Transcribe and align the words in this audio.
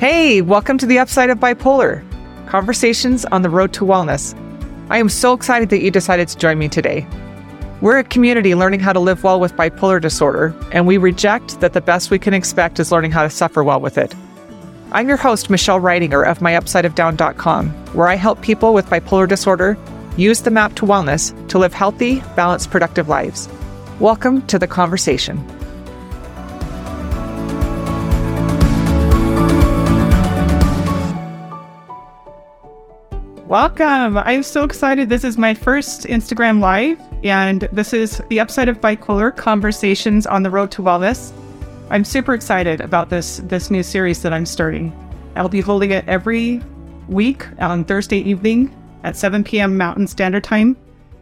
Hey, 0.00 0.40
welcome 0.40 0.78
to 0.78 0.86
the 0.86 0.98
Upside 0.98 1.28
of 1.28 1.40
Bipolar 1.40 2.02
Conversations 2.48 3.26
on 3.26 3.42
the 3.42 3.50
Road 3.50 3.74
to 3.74 3.84
Wellness. 3.84 4.34
I 4.88 4.96
am 4.96 5.10
so 5.10 5.34
excited 5.34 5.68
that 5.68 5.82
you 5.82 5.90
decided 5.90 6.26
to 6.28 6.38
join 6.38 6.58
me 6.58 6.70
today. 6.70 7.06
We're 7.82 7.98
a 7.98 8.04
community 8.04 8.54
learning 8.54 8.80
how 8.80 8.94
to 8.94 8.98
live 8.98 9.22
well 9.22 9.38
with 9.38 9.52
bipolar 9.56 10.00
disorder, 10.00 10.54
and 10.72 10.86
we 10.86 10.96
reject 10.96 11.60
that 11.60 11.74
the 11.74 11.82
best 11.82 12.10
we 12.10 12.18
can 12.18 12.32
expect 12.32 12.80
is 12.80 12.90
learning 12.90 13.10
how 13.10 13.24
to 13.24 13.28
suffer 13.28 13.62
well 13.62 13.78
with 13.78 13.98
it. 13.98 14.14
I'm 14.90 15.06
your 15.06 15.18
host, 15.18 15.50
Michelle 15.50 15.82
Reidinger 15.82 16.26
of 16.26 16.38
myupsideofdown.com, 16.38 17.68
where 17.92 18.08
I 18.08 18.14
help 18.14 18.40
people 18.40 18.72
with 18.72 18.86
bipolar 18.86 19.28
disorder 19.28 19.76
use 20.16 20.40
the 20.40 20.50
map 20.50 20.76
to 20.76 20.86
wellness 20.86 21.36
to 21.48 21.58
live 21.58 21.74
healthy, 21.74 22.20
balanced, 22.36 22.70
productive 22.70 23.10
lives. 23.10 23.50
Welcome 23.98 24.46
to 24.46 24.58
the 24.58 24.66
conversation. 24.66 25.46
Welcome. 33.50 34.16
I'm 34.16 34.44
so 34.44 34.62
excited. 34.62 35.08
This 35.08 35.24
is 35.24 35.36
my 35.36 35.54
first 35.54 36.02
Instagram 36.02 36.60
Live, 36.60 37.00
and 37.24 37.62
this 37.72 37.92
is 37.92 38.22
the 38.28 38.38
Upside 38.38 38.68
of 38.68 38.80
Bipolar 38.80 39.36
Conversations 39.36 40.24
on 40.24 40.44
the 40.44 40.50
Road 40.50 40.70
to 40.70 40.82
Wellness. 40.82 41.32
I'm 41.90 42.04
super 42.04 42.32
excited 42.32 42.80
about 42.80 43.10
this 43.10 43.38
this 43.38 43.68
new 43.68 43.82
series 43.82 44.22
that 44.22 44.32
I'm 44.32 44.46
starting. 44.46 44.92
I'll 45.34 45.48
be 45.48 45.62
holding 45.62 45.90
it 45.90 46.06
every 46.06 46.62
week 47.08 47.44
on 47.58 47.84
Thursday 47.84 48.18
evening 48.18 48.72
at 49.02 49.16
7 49.16 49.42
p.m. 49.42 49.76
Mountain 49.76 50.06
Standard 50.06 50.44
Time, 50.44 50.76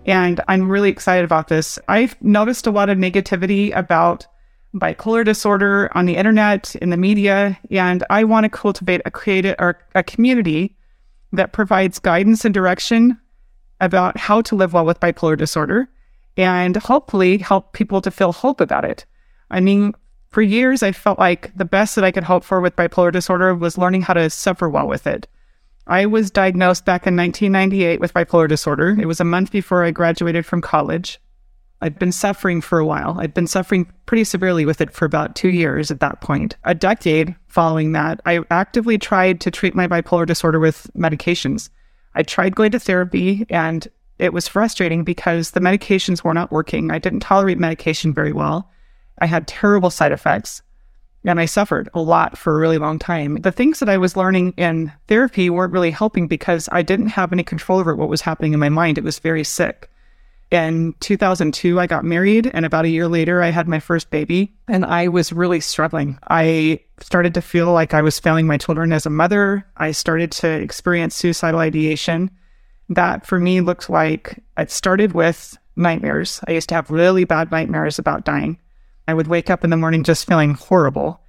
and 0.04 0.38
I'm 0.48 0.70
really 0.70 0.90
excited 0.90 1.24
about 1.24 1.48
this. 1.48 1.78
I've 1.88 2.14
noticed 2.22 2.66
a 2.66 2.70
lot 2.70 2.90
of 2.90 2.98
negativity 2.98 3.74
about 3.74 4.26
bipolar 4.74 5.24
disorder 5.24 5.90
on 5.94 6.04
the 6.04 6.16
internet, 6.16 6.76
in 6.76 6.90
the 6.90 6.98
media, 6.98 7.58
and 7.70 8.04
I 8.10 8.24
want 8.24 8.44
to 8.44 8.50
cultivate 8.50 9.00
a 9.06 9.10
creative 9.10 9.54
or 9.58 9.78
a 9.94 10.02
community 10.02 10.76
that 11.32 11.52
provides 11.52 11.98
guidance 11.98 12.44
and 12.44 12.54
direction 12.54 13.18
about 13.80 14.16
how 14.16 14.40
to 14.42 14.56
live 14.56 14.72
well 14.72 14.84
with 14.84 15.00
bipolar 15.00 15.36
disorder 15.36 15.88
and 16.36 16.76
hopefully 16.76 17.38
help 17.38 17.72
people 17.72 18.00
to 18.00 18.10
feel 18.10 18.32
hope 18.32 18.60
about 18.60 18.84
it. 18.84 19.04
I 19.50 19.60
mean, 19.60 19.94
for 20.30 20.42
years, 20.42 20.82
I 20.82 20.92
felt 20.92 21.18
like 21.18 21.56
the 21.56 21.64
best 21.64 21.94
that 21.94 22.04
I 22.04 22.10
could 22.12 22.24
hope 22.24 22.44
for 22.44 22.60
with 22.60 22.76
bipolar 22.76 23.12
disorder 23.12 23.54
was 23.54 23.78
learning 23.78 24.02
how 24.02 24.14
to 24.14 24.30
suffer 24.30 24.68
well 24.68 24.86
with 24.86 25.06
it. 25.06 25.26
I 25.86 26.04
was 26.06 26.30
diagnosed 26.30 26.84
back 26.84 27.06
in 27.06 27.16
1998 27.16 27.98
with 27.98 28.12
bipolar 28.12 28.46
disorder. 28.46 28.96
It 29.00 29.06
was 29.06 29.20
a 29.20 29.24
month 29.24 29.50
before 29.50 29.84
I 29.84 29.90
graduated 29.90 30.44
from 30.44 30.60
college. 30.60 31.18
I'd 31.80 31.98
been 31.98 32.12
suffering 32.12 32.60
for 32.60 32.78
a 32.78 32.86
while. 32.86 33.16
I'd 33.20 33.34
been 33.34 33.46
suffering 33.46 33.90
pretty 34.06 34.24
severely 34.24 34.66
with 34.66 34.80
it 34.80 34.92
for 34.92 35.04
about 35.04 35.36
two 35.36 35.50
years 35.50 35.90
at 35.90 36.00
that 36.00 36.20
point. 36.20 36.56
A 36.64 36.74
decade 36.74 37.36
following 37.46 37.92
that, 37.92 38.20
I 38.26 38.40
actively 38.50 38.98
tried 38.98 39.40
to 39.42 39.50
treat 39.50 39.74
my 39.74 39.86
bipolar 39.86 40.26
disorder 40.26 40.58
with 40.58 40.90
medications. 40.96 41.70
I 42.14 42.22
tried 42.24 42.56
going 42.56 42.72
to 42.72 42.80
therapy 42.80 43.46
and 43.48 43.86
it 44.18 44.32
was 44.32 44.48
frustrating 44.48 45.04
because 45.04 45.52
the 45.52 45.60
medications 45.60 46.24
were 46.24 46.34
not 46.34 46.50
working. 46.50 46.90
I 46.90 46.98
didn't 46.98 47.20
tolerate 47.20 47.58
medication 47.58 48.12
very 48.12 48.32
well. 48.32 48.68
I 49.20 49.26
had 49.26 49.46
terrible 49.46 49.90
side 49.90 50.10
effects 50.10 50.62
and 51.24 51.38
I 51.38 51.44
suffered 51.44 51.88
a 51.94 52.00
lot 52.00 52.36
for 52.36 52.54
a 52.54 52.60
really 52.60 52.78
long 52.78 52.98
time. 52.98 53.36
The 53.36 53.52
things 53.52 53.78
that 53.78 53.88
I 53.88 53.98
was 53.98 54.16
learning 54.16 54.54
in 54.56 54.92
therapy 55.06 55.50
weren't 55.50 55.72
really 55.72 55.90
helping 55.90 56.26
because 56.26 56.68
I 56.72 56.82
didn't 56.82 57.08
have 57.08 57.32
any 57.32 57.44
control 57.44 57.78
over 57.78 57.94
what 57.94 58.08
was 58.08 58.20
happening 58.20 58.52
in 58.52 58.60
my 58.60 58.68
mind. 58.68 58.98
It 58.98 59.04
was 59.04 59.18
very 59.20 59.44
sick. 59.44 59.90
In 60.50 60.94
2002, 61.00 61.78
I 61.78 61.86
got 61.86 62.04
married, 62.04 62.50
and 62.54 62.64
about 62.64 62.86
a 62.86 62.88
year 62.88 63.06
later, 63.06 63.42
I 63.42 63.50
had 63.50 63.68
my 63.68 63.80
first 63.80 64.10
baby, 64.10 64.56
and 64.66 64.82
I 64.82 65.08
was 65.08 65.30
really 65.30 65.60
struggling. 65.60 66.18
I 66.28 66.80
started 67.00 67.34
to 67.34 67.42
feel 67.42 67.70
like 67.72 67.92
I 67.92 68.00
was 68.00 68.18
failing 68.18 68.46
my 68.46 68.56
children 68.56 68.92
as 68.92 69.04
a 69.04 69.10
mother. 69.10 69.66
I 69.76 69.90
started 69.90 70.32
to 70.32 70.48
experience 70.48 71.14
suicidal 71.14 71.60
ideation. 71.60 72.30
That 72.88 73.26
for 73.26 73.38
me 73.38 73.60
looked 73.60 73.90
like 73.90 74.42
it 74.56 74.70
started 74.70 75.12
with 75.12 75.58
nightmares. 75.76 76.40
I 76.48 76.52
used 76.52 76.70
to 76.70 76.74
have 76.76 76.90
really 76.90 77.24
bad 77.24 77.50
nightmares 77.50 77.98
about 77.98 78.24
dying. 78.24 78.58
I 79.06 79.12
would 79.12 79.26
wake 79.26 79.50
up 79.50 79.64
in 79.64 79.70
the 79.70 79.76
morning 79.76 80.02
just 80.02 80.26
feeling 80.26 80.54
horrible. 80.54 81.20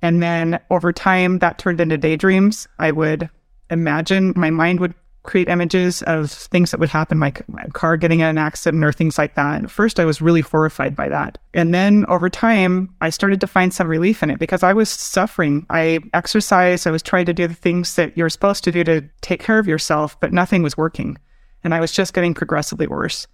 And 0.00 0.22
then 0.22 0.60
over 0.70 0.92
time, 0.92 1.40
that 1.40 1.58
turned 1.58 1.80
into 1.80 1.98
daydreams. 1.98 2.68
I 2.78 2.92
would 2.92 3.28
imagine 3.68 4.32
my 4.36 4.50
mind 4.50 4.78
would 4.78 4.94
create 5.22 5.48
images 5.48 6.02
of 6.02 6.30
things 6.30 6.70
that 6.70 6.80
would 6.80 6.88
happen, 6.88 7.20
like 7.20 7.46
my 7.48 7.64
car 7.72 7.96
getting 7.96 8.20
in 8.20 8.26
an 8.26 8.38
accident 8.38 8.82
or 8.82 8.92
things 8.92 9.18
like 9.18 9.34
that. 9.34 9.64
At 9.64 9.70
first, 9.70 10.00
I 10.00 10.04
was 10.04 10.22
really 10.22 10.40
horrified 10.40 10.96
by 10.96 11.08
that. 11.08 11.36
And 11.52 11.74
then 11.74 12.06
over 12.08 12.30
time, 12.30 12.94
I 13.00 13.10
started 13.10 13.40
to 13.40 13.46
find 13.46 13.72
some 13.72 13.88
relief 13.88 14.22
in 14.22 14.30
it 14.30 14.38
because 14.38 14.62
I 14.62 14.72
was 14.72 14.88
suffering. 14.88 15.66
I 15.68 16.00
exercised, 16.14 16.86
I 16.86 16.90
was 16.90 17.02
trying 17.02 17.26
to 17.26 17.34
do 17.34 17.46
the 17.46 17.54
things 17.54 17.96
that 17.96 18.16
you're 18.16 18.30
supposed 18.30 18.64
to 18.64 18.72
do 18.72 18.82
to 18.84 19.02
take 19.20 19.42
care 19.42 19.58
of 19.58 19.68
yourself, 19.68 20.18
but 20.20 20.32
nothing 20.32 20.62
was 20.62 20.76
working. 20.76 21.18
And 21.62 21.74
I 21.74 21.80
was 21.80 21.92
just 21.92 22.14
getting 22.14 22.32
progressively 22.32 22.86
worse. 22.86 23.26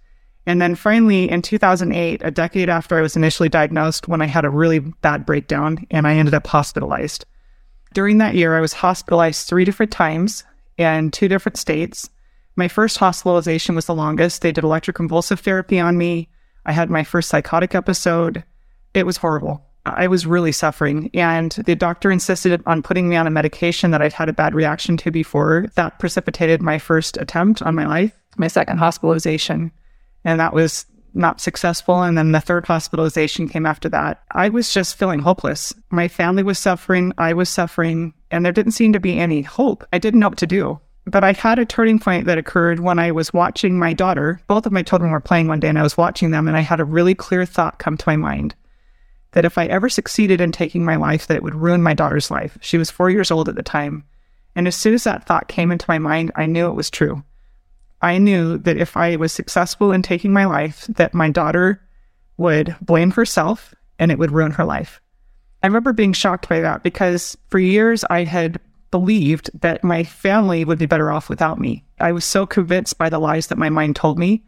And 0.45 0.61
then 0.61 0.75
finally, 0.75 1.29
in 1.29 1.41
2008, 1.41 2.21
a 2.23 2.31
decade 2.31 2.69
after 2.69 2.97
I 2.97 3.01
was 3.01 3.15
initially 3.15 3.49
diagnosed, 3.49 4.07
when 4.07 4.21
I 4.21 4.25
had 4.25 4.45
a 4.45 4.49
really 4.49 4.79
bad 4.79 5.25
breakdown 5.25 5.85
and 5.91 6.07
I 6.07 6.15
ended 6.15 6.33
up 6.33 6.47
hospitalized. 6.47 7.25
During 7.93 8.17
that 8.17 8.35
year, 8.35 8.57
I 8.57 8.61
was 8.61 8.73
hospitalized 8.73 9.47
three 9.47 9.65
different 9.65 9.91
times 9.91 10.43
in 10.77 11.11
two 11.11 11.27
different 11.27 11.57
states. 11.57 12.09
My 12.55 12.67
first 12.67 12.97
hospitalization 12.97 13.75
was 13.75 13.85
the 13.85 13.95
longest. 13.95 14.41
They 14.41 14.51
did 14.51 14.63
electroconvulsive 14.63 15.39
therapy 15.39 15.79
on 15.79 15.97
me. 15.97 16.29
I 16.65 16.71
had 16.71 16.89
my 16.89 17.03
first 17.03 17.29
psychotic 17.29 17.75
episode. 17.75 18.43
It 18.93 19.05
was 19.05 19.17
horrible. 19.17 19.63
I 19.85 20.07
was 20.07 20.25
really 20.25 20.51
suffering. 20.51 21.09
And 21.13 21.51
the 21.51 21.75
doctor 21.75 22.11
insisted 22.11 22.61
on 22.65 22.83
putting 22.83 23.07
me 23.07 23.15
on 23.15 23.27
a 23.27 23.31
medication 23.31 23.91
that 23.91 24.01
I'd 24.01 24.13
had 24.13 24.27
a 24.27 24.33
bad 24.33 24.53
reaction 24.53 24.97
to 24.97 25.11
before. 25.11 25.67
That 25.75 25.99
precipitated 25.99 26.61
my 26.61 26.77
first 26.77 27.15
attempt 27.17 27.61
on 27.61 27.75
my 27.75 27.85
life, 27.85 28.11
my 28.37 28.47
second 28.47 28.79
hospitalization. 28.79 29.71
And 30.25 30.39
that 30.39 30.53
was 30.53 30.85
not 31.13 31.41
successful. 31.41 32.01
And 32.01 32.17
then 32.17 32.31
the 32.31 32.39
third 32.39 32.65
hospitalization 32.65 33.47
came 33.47 33.65
after 33.65 33.89
that. 33.89 34.23
I 34.31 34.49
was 34.49 34.73
just 34.73 34.97
feeling 34.97 35.19
hopeless. 35.19 35.73
My 35.89 36.07
family 36.07 36.43
was 36.43 36.59
suffering. 36.59 37.13
I 37.17 37.33
was 37.33 37.49
suffering 37.49 38.13
and 38.31 38.45
there 38.45 38.51
didn't 38.51 38.73
seem 38.73 38.93
to 38.93 38.99
be 38.99 39.17
any 39.17 39.41
hope. 39.41 39.85
I 39.93 39.97
didn't 39.99 40.19
know 40.19 40.29
what 40.29 40.37
to 40.39 40.47
do. 40.47 40.79
But 41.05 41.23
I 41.23 41.31
had 41.31 41.57
a 41.57 41.65
turning 41.65 41.99
point 41.99 42.25
that 42.25 42.37
occurred 42.37 42.81
when 42.81 42.99
I 42.99 43.11
was 43.11 43.33
watching 43.33 43.79
my 43.79 43.93
daughter. 43.93 44.41
Both 44.47 44.65
of 44.65 44.73
my 44.73 44.83
children 44.83 45.11
were 45.11 45.21
playing 45.21 45.47
one 45.47 45.61
day 45.61 45.69
and 45.69 45.79
I 45.79 45.83
was 45.83 45.97
watching 45.97 46.31
them 46.31 46.47
and 46.47 46.57
I 46.57 46.61
had 46.61 46.81
a 46.81 46.85
really 46.85 47.15
clear 47.15 47.45
thought 47.45 47.79
come 47.79 47.95
to 47.97 48.09
my 48.09 48.17
mind 48.17 48.55
that 49.31 49.45
if 49.45 49.57
I 49.57 49.65
ever 49.65 49.87
succeeded 49.87 50.41
in 50.41 50.51
taking 50.51 50.83
my 50.83 50.95
life, 50.95 51.27
that 51.27 51.37
it 51.37 51.43
would 51.43 51.55
ruin 51.55 51.83
my 51.83 51.93
daughter's 51.93 52.31
life. 52.31 52.57
She 52.61 52.77
was 52.77 52.89
four 52.89 53.09
years 53.09 53.31
old 53.31 53.47
at 53.47 53.55
the 53.55 53.63
time. 53.63 54.03
And 54.55 54.67
as 54.67 54.75
soon 54.75 54.95
as 54.95 55.03
that 55.03 55.25
thought 55.25 55.47
came 55.47 55.71
into 55.71 55.85
my 55.87 55.99
mind, 55.99 56.31
I 56.35 56.45
knew 56.47 56.67
it 56.67 56.75
was 56.75 56.89
true. 56.89 57.23
I 58.01 58.17
knew 58.17 58.57
that 58.59 58.77
if 58.77 58.95
I 58.95 59.15
was 59.15 59.33
successful 59.33 59.91
in 59.91 60.01
taking 60.01 60.31
my 60.31 60.45
life, 60.45 60.85
that 60.87 61.13
my 61.13 61.29
daughter 61.29 61.81
would 62.37 62.75
blame 62.81 63.11
herself 63.11 63.73
and 63.97 64.11
it 64.11 64.19
would 64.19 64.31
ruin 64.31 64.51
her 64.51 64.65
life. 64.65 65.01
I 65.63 65.67
remember 65.67 65.93
being 65.93 66.13
shocked 66.13 66.47
by 66.47 66.59
that 66.59 66.83
because 66.83 67.35
for 67.49 67.59
years 67.59 68.03
I 68.09 68.23
had 68.23 68.59
believed 68.91 69.49
that 69.61 69.83
my 69.83 70.03
family 70.03 70.63
would 70.63 70.79
be 70.79 70.85
better 70.85 71.11
off 71.11 71.29
without 71.29 71.59
me. 71.59 71.83
I 71.99 72.11
was 72.11 72.25
so 72.25 72.45
convinced 72.45 72.97
by 72.97 73.09
the 73.09 73.19
lies 73.19 73.47
that 73.47 73.57
my 73.57 73.69
mind 73.69 73.95
told 73.95 74.19
me 74.19 74.43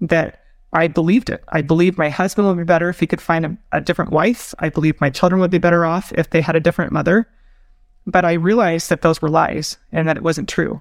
that 0.00 0.40
I 0.72 0.88
believed 0.88 1.30
it. 1.30 1.44
I 1.48 1.62
believed 1.62 1.98
my 1.98 2.08
husband 2.08 2.48
would 2.48 2.56
be 2.56 2.64
better 2.64 2.88
if 2.88 3.00
he 3.00 3.06
could 3.06 3.20
find 3.20 3.44
a, 3.44 3.56
a 3.72 3.80
different 3.80 4.10
wife. 4.10 4.54
I 4.58 4.68
believed 4.68 5.00
my 5.00 5.10
children 5.10 5.40
would 5.40 5.50
be 5.50 5.58
better 5.58 5.84
off 5.84 6.12
if 6.12 6.30
they 6.30 6.40
had 6.40 6.56
a 6.56 6.60
different 6.60 6.92
mother. 6.92 7.28
But 8.06 8.24
I 8.24 8.32
realized 8.34 8.90
that 8.90 9.02
those 9.02 9.22
were 9.22 9.28
lies 9.28 9.76
and 9.92 10.08
that 10.08 10.16
it 10.16 10.22
wasn't 10.22 10.48
true. 10.48 10.80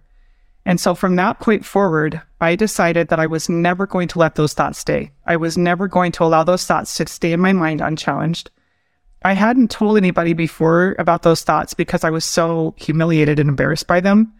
And 0.66 0.79
so 0.79 0.96
from 0.96 1.17
that 1.17 1.40
point 1.40 1.66
forward, 1.66 2.22
I 2.40 2.55
decided 2.55 3.09
that 3.09 3.20
I 3.20 3.28
was 3.28 3.49
never 3.49 3.85
going 3.85 4.08
to 4.09 4.20
let 4.20 4.35
those 4.35 4.53
thoughts 4.53 4.79
stay. 4.79 5.11
I 5.26 5.35
was 5.35 5.58
never 5.58 5.87
going 5.87 6.11
to 6.14 6.23
allow 6.23 6.43
those 6.43 6.66
thoughts 6.66 6.96
to 6.97 7.08
stay 7.08 7.34
in 7.34 7.41
my 7.41 7.52
mind 7.52 7.82
unchallenged. 7.82 8.49
I 9.26 9.34
hadn't 9.34 9.72
told 9.72 9.97
anybody 9.97 10.34
before 10.34 10.96
about 10.99 11.23
those 11.23 11.43
thoughts 11.43 11.73
because 11.73 12.03
I 12.03 12.09
was 12.09 12.26
so 12.26 12.76
humiliated 12.78 13.40
and 13.40 13.49
embarrassed 13.49 13.87
by 13.87 13.99
them. 13.99 14.34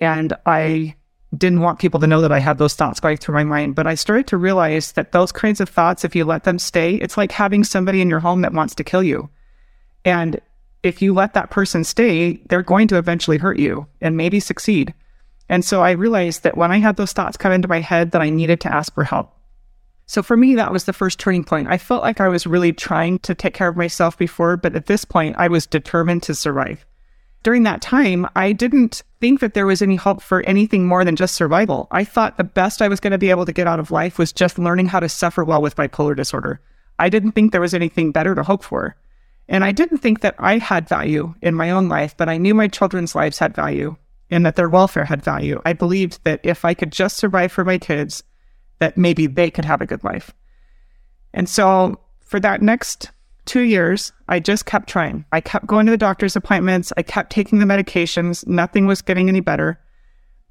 And 0.00 0.32
I 0.46 0.96
didn't 1.36 1.60
want 1.60 1.78
people 1.78 2.00
to 2.00 2.06
know 2.06 2.20
that 2.20 2.32
I 2.32 2.38
had 2.40 2.58
those 2.58 2.74
thoughts 2.74 3.00
going 3.00 3.16
through 3.16 3.34
my 3.34 3.44
mind. 3.44 3.74
But 3.76 3.86
I 3.86 3.94
started 3.94 4.26
to 4.28 4.36
realize 4.36 4.92
that 4.92 5.12
those 5.12 5.30
kinds 5.30 5.60
of 5.60 5.68
thoughts, 5.68 6.04
if 6.04 6.16
you 6.16 6.24
let 6.24 6.44
them 6.44 6.58
stay, 6.58 6.96
it's 6.96 7.16
like 7.16 7.32
having 7.32 7.62
somebody 7.62 8.00
in 8.00 8.10
your 8.10 8.20
home 8.20 8.42
that 8.42 8.52
wants 8.52 8.74
to 8.76 8.84
kill 8.84 9.02
you. 9.02 9.30
And 10.04 10.40
if 10.82 11.02
you 11.02 11.12
let 11.14 11.34
that 11.34 11.50
person 11.50 11.84
stay, 11.84 12.40
they're 12.48 12.62
going 12.62 12.88
to 12.88 12.96
eventually 12.96 13.38
hurt 13.38 13.58
you 13.58 13.86
and 14.00 14.16
maybe 14.16 14.40
succeed. 14.40 14.94
And 15.50 15.64
so 15.64 15.82
I 15.82 15.90
realized 15.90 16.44
that 16.44 16.56
when 16.56 16.70
I 16.70 16.78
had 16.78 16.96
those 16.96 17.12
thoughts 17.12 17.36
come 17.36 17.50
into 17.50 17.66
my 17.66 17.80
head 17.80 18.12
that 18.12 18.22
I 18.22 18.30
needed 18.30 18.60
to 18.60 18.72
ask 18.72 18.94
for 18.94 19.02
help. 19.02 19.36
So 20.06 20.22
for 20.22 20.36
me, 20.36 20.54
that 20.54 20.72
was 20.72 20.84
the 20.84 20.92
first 20.92 21.18
turning 21.18 21.42
point. 21.42 21.66
I 21.66 21.76
felt 21.76 22.04
like 22.04 22.20
I 22.20 22.28
was 22.28 22.46
really 22.46 22.72
trying 22.72 23.18
to 23.20 23.34
take 23.34 23.52
care 23.52 23.66
of 23.66 23.76
myself 23.76 24.16
before, 24.16 24.56
but 24.56 24.76
at 24.76 24.86
this 24.86 25.04
point, 25.04 25.34
I 25.38 25.48
was 25.48 25.66
determined 25.66 26.22
to 26.22 26.36
survive. 26.36 26.86
During 27.42 27.64
that 27.64 27.82
time, 27.82 28.28
I 28.36 28.52
didn't 28.52 29.02
think 29.20 29.40
that 29.40 29.54
there 29.54 29.66
was 29.66 29.82
any 29.82 29.96
hope 29.96 30.22
for 30.22 30.42
anything 30.42 30.86
more 30.86 31.04
than 31.04 31.16
just 31.16 31.34
survival. 31.34 31.88
I 31.90 32.04
thought 32.04 32.36
the 32.36 32.44
best 32.44 32.80
I 32.80 32.88
was 32.88 33.00
going 33.00 33.12
to 33.12 33.18
be 33.18 33.30
able 33.30 33.46
to 33.46 33.52
get 33.52 33.66
out 33.66 33.80
of 33.80 33.90
life 33.90 34.18
was 34.18 34.32
just 34.32 34.56
learning 34.56 34.86
how 34.86 35.00
to 35.00 35.08
suffer 35.08 35.42
well 35.42 35.62
with 35.62 35.74
bipolar 35.74 36.14
disorder. 36.14 36.60
I 37.00 37.08
didn't 37.08 37.32
think 37.32 37.50
there 37.50 37.60
was 37.60 37.74
anything 37.74 38.12
better 38.12 38.36
to 38.36 38.44
hope 38.44 38.62
for. 38.62 38.94
And 39.48 39.64
I 39.64 39.72
didn't 39.72 39.98
think 39.98 40.20
that 40.20 40.36
I 40.38 40.58
had 40.58 40.88
value 40.88 41.34
in 41.42 41.56
my 41.56 41.72
own 41.72 41.88
life, 41.88 42.16
but 42.16 42.28
I 42.28 42.36
knew 42.36 42.54
my 42.54 42.68
children's 42.68 43.16
lives 43.16 43.40
had 43.40 43.56
value 43.56 43.96
and 44.30 44.46
that 44.46 44.56
their 44.56 44.68
welfare 44.68 45.04
had 45.04 45.22
value. 45.22 45.60
I 45.64 45.72
believed 45.72 46.20
that 46.24 46.40
if 46.44 46.64
I 46.64 46.74
could 46.74 46.92
just 46.92 47.16
survive 47.16 47.52
for 47.52 47.64
my 47.64 47.78
kids, 47.78 48.22
that 48.78 48.96
maybe 48.96 49.26
they 49.26 49.50
could 49.50 49.64
have 49.64 49.80
a 49.80 49.86
good 49.86 50.04
life. 50.04 50.32
And 51.32 51.48
so 51.48 52.00
for 52.20 52.40
that 52.40 52.62
next 52.62 53.10
two 53.44 53.62
years, 53.62 54.12
I 54.28 54.40
just 54.40 54.66
kept 54.66 54.88
trying. 54.88 55.24
I 55.32 55.40
kept 55.40 55.66
going 55.66 55.86
to 55.86 55.92
the 55.92 55.98
doctor's 55.98 56.36
appointments. 56.36 56.92
I 56.96 57.02
kept 57.02 57.30
taking 57.30 57.58
the 57.58 57.66
medications. 57.66 58.46
Nothing 58.46 58.86
was 58.86 59.02
getting 59.02 59.28
any 59.28 59.40
better. 59.40 59.80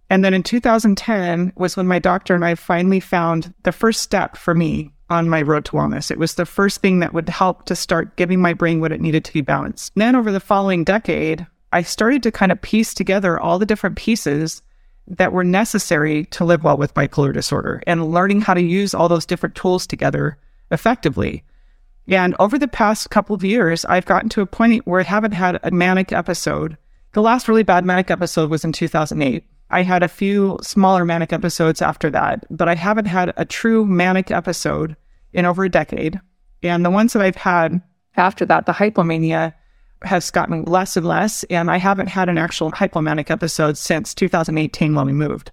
And 0.09 0.25
then 0.25 0.33
in 0.33 0.43
2010 0.43 1.53
was 1.55 1.77
when 1.77 1.87
my 1.87 1.99
doctor 1.99 2.33
and 2.33 2.43
I 2.43 2.55
finally 2.55 2.99
found 2.99 3.53
the 3.63 3.71
first 3.71 4.01
step 4.01 4.35
for 4.35 4.55
me 4.55 4.91
on 5.09 5.29
my 5.29 5.41
road 5.41 5.65
to 5.65 5.71
wellness. 5.73 6.11
It 6.11 6.19
was 6.19 6.35
the 6.35 6.45
first 6.45 6.81
thing 6.81 6.99
that 6.99 7.13
would 7.13 7.29
help 7.29 7.65
to 7.65 7.75
start 7.75 8.15
giving 8.15 8.41
my 8.41 8.53
brain 8.53 8.79
what 8.79 8.91
it 8.91 9.01
needed 9.01 9.25
to 9.25 9.33
be 9.33 9.41
balanced. 9.41 9.93
And 9.95 10.01
then 10.01 10.15
over 10.15 10.31
the 10.31 10.39
following 10.39 10.83
decade, 10.83 11.45
I 11.71 11.83
started 11.83 12.23
to 12.23 12.31
kind 12.31 12.51
of 12.51 12.61
piece 12.61 12.93
together 12.93 13.39
all 13.39 13.59
the 13.59 13.65
different 13.65 13.95
pieces 13.95 14.61
that 15.07 15.33
were 15.33 15.43
necessary 15.43 16.25
to 16.25 16.45
live 16.45 16.63
well 16.63 16.77
with 16.77 16.93
bipolar 16.93 17.33
disorder 17.33 17.81
and 17.87 18.11
learning 18.11 18.41
how 18.41 18.53
to 18.53 18.61
use 18.61 18.93
all 18.93 19.09
those 19.09 19.25
different 19.25 19.55
tools 19.55 19.87
together 19.87 20.37
effectively. 20.71 21.43
And 22.07 22.35
over 22.39 22.57
the 22.57 22.67
past 22.67 23.09
couple 23.09 23.35
of 23.35 23.43
years, 23.43 23.85
I've 23.85 24.05
gotten 24.05 24.29
to 24.29 24.41
a 24.41 24.47
point 24.47 24.85
where 24.87 24.99
I 24.99 25.03
haven't 25.03 25.33
had 25.33 25.59
a 25.63 25.71
manic 25.71 26.11
episode. 26.11 26.77
The 27.13 27.21
last 27.21 27.47
really 27.47 27.63
bad 27.63 27.85
manic 27.85 28.09
episode 28.09 28.49
was 28.49 28.63
in 28.63 28.71
2008. 28.71 29.43
I 29.71 29.83
had 29.83 30.01
a 30.01 30.07
few 30.07 30.57
smaller 30.61 31.05
manic 31.05 31.31
episodes 31.31 31.81
after 31.81 32.09
that, 32.11 32.45
but 32.49 32.67
I 32.67 32.75
haven't 32.75 33.05
had 33.05 33.33
a 33.37 33.45
true 33.45 33.85
manic 33.85 34.31
episode 34.31 34.95
in 35.33 35.45
over 35.45 35.63
a 35.63 35.69
decade. 35.69 36.19
And 36.63 36.83
the 36.83 36.89
ones 36.89 37.13
that 37.13 37.21
I've 37.21 37.35
had 37.35 37.81
after 38.15 38.45
that, 38.45 38.65
the 38.65 38.73
hypomania, 38.73 39.53
has 40.03 40.31
gotten 40.31 40.63
less 40.63 40.95
and 40.97 41.05
less. 41.05 41.43
And 41.45 41.69
I 41.69 41.77
haven't 41.77 42.07
had 42.07 42.29
an 42.29 42.37
actual 42.37 42.71
hypomanic 42.71 43.29
episode 43.29 43.77
since 43.77 44.13
2018 44.13 44.95
when 44.95 45.05
we 45.05 45.13
moved. 45.13 45.51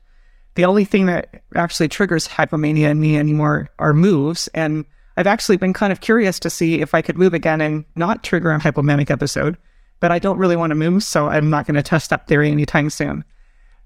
The 0.54 0.64
only 0.64 0.84
thing 0.84 1.06
that 1.06 1.42
actually 1.54 1.88
triggers 1.88 2.28
hypomania 2.28 2.90
in 2.90 3.00
me 3.00 3.18
anymore 3.18 3.68
are 3.78 3.92
moves. 3.92 4.48
And 4.54 4.84
I've 5.16 5.26
actually 5.26 5.56
been 5.56 5.72
kind 5.72 5.92
of 5.92 6.00
curious 6.00 6.38
to 6.40 6.50
see 6.50 6.80
if 6.80 6.94
I 6.94 7.02
could 7.02 7.18
move 7.18 7.34
again 7.34 7.60
and 7.60 7.84
not 7.94 8.22
trigger 8.22 8.50
a 8.50 8.58
hypomanic 8.58 9.10
episode. 9.10 9.56
But 10.00 10.12
I 10.12 10.18
don't 10.18 10.38
really 10.38 10.56
want 10.56 10.70
to 10.72 10.74
move, 10.74 11.02
so 11.02 11.28
I'm 11.28 11.48
not 11.48 11.66
going 11.66 11.74
to 11.74 11.82
test 11.82 12.10
that 12.10 12.26
theory 12.26 12.50
anytime 12.50 12.90
soon. 12.90 13.24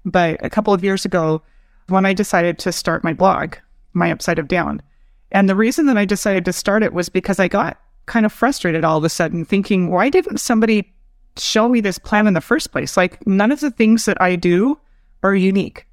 But 0.03 0.43
a 0.43 0.49
couple 0.49 0.73
of 0.73 0.83
years 0.83 1.05
ago, 1.05 1.41
when 1.87 2.05
I 2.05 2.13
decided 2.13 2.59
to 2.59 2.71
start 2.71 3.03
my 3.03 3.13
blog, 3.13 3.55
My 3.93 4.11
Upside 4.11 4.39
of 4.39 4.49
Down, 4.49 4.81
and 5.31 5.47
the 5.47 5.55
reason 5.55 5.85
that 5.85 5.97
I 5.97 6.05
decided 6.05 6.43
to 6.45 6.53
start 6.53 6.83
it 6.83 6.93
was 6.93 7.09
because 7.09 7.39
I 7.39 7.47
got 7.47 7.79
kind 8.05 8.25
of 8.25 8.33
frustrated 8.33 8.83
all 8.83 8.97
of 8.97 9.03
a 9.03 9.09
sudden, 9.09 9.45
thinking, 9.45 9.89
why 9.89 10.09
didn't 10.09 10.39
somebody 10.39 10.93
show 11.37 11.69
me 11.69 11.81
this 11.81 11.97
plan 11.97 12.27
in 12.27 12.33
the 12.33 12.41
first 12.41 12.71
place? 12.71 12.97
Like, 12.97 13.25
none 13.25 13.51
of 13.51 13.59
the 13.59 13.71
things 13.71 14.05
that 14.05 14.21
I 14.21 14.35
do 14.35 14.79
are 15.23 15.35
unique, 15.35 15.87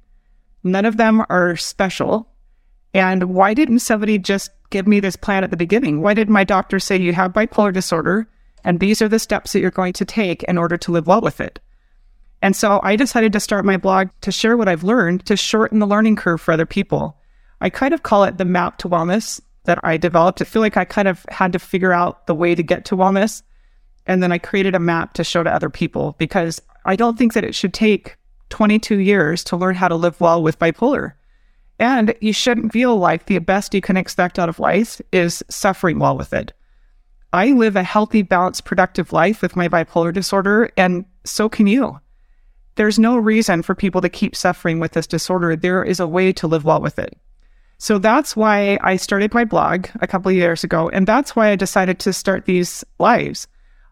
none 0.63 0.85
of 0.85 0.97
them 0.97 1.25
are 1.29 1.55
special. 1.55 2.27
And 2.93 3.35
why 3.35 3.53
didn't 3.53 3.79
somebody 3.79 4.17
just 4.17 4.49
give 4.71 4.87
me 4.87 4.99
this 4.99 5.15
plan 5.15 5.43
at 5.43 5.51
the 5.51 5.57
beginning? 5.57 6.01
Why 6.01 6.15
did 6.15 6.27
my 6.27 6.43
doctor 6.43 6.79
say 6.79 6.97
you 6.97 7.13
have 7.13 7.33
bipolar 7.33 7.71
disorder 7.71 8.27
and 8.63 8.79
these 8.79 8.99
are 9.01 9.07
the 9.07 9.19
steps 9.19 9.53
that 9.53 9.59
you're 9.59 9.69
going 9.69 9.93
to 9.93 10.05
take 10.05 10.41
in 10.43 10.57
order 10.57 10.75
to 10.77 10.91
live 10.91 11.05
well 11.05 11.21
with 11.21 11.39
it? 11.39 11.59
And 12.41 12.55
so 12.55 12.79
I 12.83 12.95
decided 12.95 13.33
to 13.33 13.39
start 13.39 13.65
my 13.65 13.77
blog 13.77 14.09
to 14.21 14.31
share 14.31 14.57
what 14.57 14.67
I've 14.67 14.83
learned 14.83 15.25
to 15.25 15.37
shorten 15.37 15.79
the 15.79 15.85
learning 15.85 16.15
curve 16.15 16.41
for 16.41 16.51
other 16.51 16.65
people. 16.65 17.17
I 17.61 17.69
kind 17.69 17.93
of 17.93 18.03
call 18.03 18.23
it 18.23 18.37
the 18.37 18.45
map 18.45 18.77
to 18.79 18.89
wellness 18.89 19.41
that 19.69 19.79
I 19.83 19.97
developed. 19.97 20.41
I 20.41 20.45
feel 20.45 20.63
like 20.63 20.77
I 20.77 20.83
kind 20.83 21.07
of 21.07 21.23
had 21.29 21.53
to 21.53 21.59
figure 21.59 21.93
out 21.93 22.25
the 22.25 22.33
way 22.33 22.55
to 22.55 22.63
get 22.63 22.85
to 22.85 22.97
wellness. 22.97 23.43
And 24.07 24.23
then 24.23 24.31
I 24.31 24.39
created 24.39 24.73
a 24.73 24.79
map 24.79 25.13
to 25.13 25.23
show 25.23 25.43
to 25.43 25.53
other 25.53 25.69
people 25.69 26.15
because 26.17 26.59
I 26.85 26.95
don't 26.95 27.19
think 27.19 27.33
that 27.33 27.43
it 27.43 27.53
should 27.53 27.73
take 27.73 28.17
22 28.49 28.97
years 28.97 29.43
to 29.43 29.55
learn 29.55 29.75
how 29.75 29.87
to 29.87 29.95
live 29.95 30.19
well 30.19 30.41
with 30.41 30.57
bipolar. 30.57 31.13
And 31.77 32.15
you 32.19 32.33
shouldn't 32.33 32.73
feel 32.73 32.97
like 32.97 33.27
the 33.27 33.37
best 33.37 33.75
you 33.75 33.79
can 33.79 33.95
expect 33.95 34.39
out 34.39 34.49
of 34.49 34.59
life 34.59 34.99
is 35.11 35.43
suffering 35.49 35.99
well 35.99 36.17
with 36.17 36.33
it. 36.33 36.51
I 37.31 37.51
live 37.51 37.75
a 37.75 37.83
healthy, 37.83 38.23
balanced, 38.23 38.65
productive 38.65 39.13
life 39.13 39.43
with 39.43 39.55
my 39.55 39.69
bipolar 39.69 40.11
disorder, 40.11 40.71
and 40.77 41.05
so 41.25 41.47
can 41.47 41.67
you. 41.67 41.99
There's 42.73 42.97
no 42.97 43.17
reason 43.17 43.61
for 43.61 43.75
people 43.75 44.01
to 44.01 44.09
keep 44.09 44.35
suffering 44.35 44.79
with 44.79 44.93
this 44.93 45.05
disorder. 45.05 45.55
There 45.55 45.83
is 45.83 45.99
a 45.99 46.07
way 46.07 46.33
to 46.33 46.47
live 46.47 46.65
well 46.65 46.81
with 46.81 46.97
it. 46.97 47.15
So 47.79 47.97
that's 47.97 48.35
why 48.35 48.77
I 48.81 48.97
started 48.97 49.33
my 49.33 49.45
blog 49.45 49.87
a 50.01 50.07
couple 50.07 50.29
of 50.29 50.35
years 50.35 50.63
ago. 50.63 50.89
And 50.89 51.07
that's 51.07 51.35
why 51.35 51.49
I 51.49 51.55
decided 51.55 51.97
to 51.99 52.13
start 52.13 52.45
these 52.45 52.83
lives. 52.99 53.47